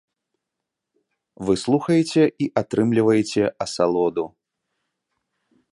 [1.49, 4.23] Вы слухаеце і атрымліваеце асалоду.